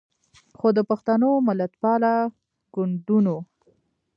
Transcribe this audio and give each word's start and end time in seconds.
خو 0.57 0.67
د 0.77 0.79
پښتنو 0.89 1.29
ملتپاله 1.47 2.11
ګوندونو 2.73 3.35